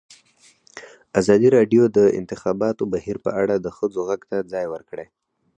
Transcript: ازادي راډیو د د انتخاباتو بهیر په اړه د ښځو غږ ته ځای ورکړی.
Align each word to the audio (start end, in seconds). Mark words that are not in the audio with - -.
ازادي 1.19 1.47
راډیو 1.57 1.83
د 1.89 1.91
د 1.97 1.99
انتخاباتو 2.19 2.83
بهیر 2.93 3.17
په 3.25 3.31
اړه 3.41 3.55
د 3.59 3.67
ښځو 3.77 3.99
غږ 4.09 4.21
ته 4.29 4.37
ځای 4.51 4.65
ورکړی. 4.73 5.07